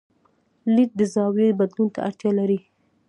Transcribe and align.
لید 0.73 0.91
د 0.99 1.01
زاویې 1.13 1.57
بدلون 1.59 1.87
ته 1.95 1.99
اړتیا 2.07 2.31
لري. 2.39 2.59